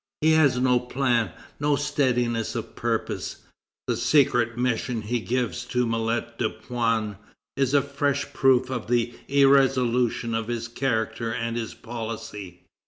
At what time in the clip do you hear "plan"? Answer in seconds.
0.79-1.29